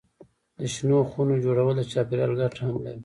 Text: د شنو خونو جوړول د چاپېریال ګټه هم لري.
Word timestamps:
د 0.57 0.59
شنو 0.73 0.97
خونو 1.09 1.35
جوړول 1.45 1.73
د 1.77 1.81
چاپېریال 1.91 2.31
ګټه 2.41 2.61
هم 2.67 2.75
لري. 2.85 2.99